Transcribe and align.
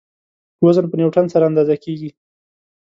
وزن 0.65 0.85
په 0.89 0.95
نیوټن 0.99 1.25
سره 1.33 1.45
اندازه 1.49 1.75
کیږي. 1.83 2.09